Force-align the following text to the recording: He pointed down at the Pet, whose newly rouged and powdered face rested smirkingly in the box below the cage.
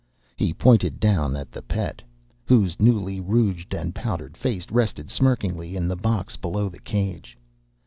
He 0.35 0.51
pointed 0.51 0.99
down 0.99 1.35
at 1.35 1.51
the 1.51 1.61
Pet, 1.61 2.01
whose 2.45 2.79
newly 2.79 3.19
rouged 3.19 3.75
and 3.75 3.93
powdered 3.93 4.35
face 4.35 4.65
rested 4.71 5.09
smirkingly 5.11 5.75
in 5.75 5.87
the 5.87 5.95
box 5.95 6.37
below 6.37 6.69
the 6.69 6.79
cage. 6.81 7.37